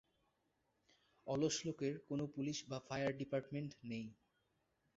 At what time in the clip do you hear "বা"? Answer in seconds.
2.69-2.77